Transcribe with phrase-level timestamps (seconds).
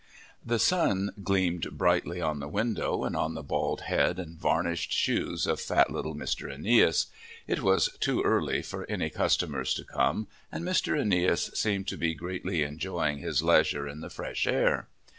[0.43, 5.45] The sun gleamed brightly on the window and on the bald head and varnished shoes
[5.45, 6.51] of fat little Mr.
[6.51, 7.05] Aeneas.
[7.45, 10.99] It was too early for any customers to come, and Mr.
[10.99, 14.87] Aeneas seemed to be greatly enjoying his leisure in the fresh air.